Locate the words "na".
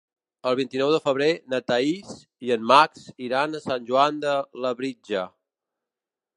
1.53-1.59